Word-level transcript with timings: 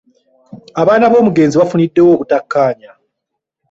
Abaana 0.81 1.05
b'omugenzi 1.11 1.55
baafuniddewo 1.57 2.09
obutakkanya. 2.15 2.91